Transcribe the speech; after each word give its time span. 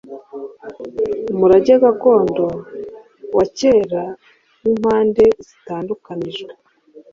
Umurage 1.31 1.73
gakondo 1.83 2.45
wa 3.35 3.45
kerawimpande 3.57 5.25
zidatunganijwe 5.45 6.51